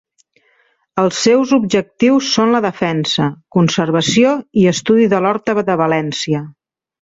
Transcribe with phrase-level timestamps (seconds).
[1.01, 6.43] Els seus objectius són la defensa, conservació i estudi de l'horta de València.